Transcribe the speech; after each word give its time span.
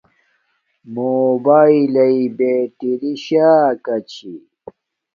موباݵل 0.93 1.83
لݵے 1.93 2.17
بیٹری 2.37 3.13
شاکا 3.25 3.95
چھیݵ 4.11 4.39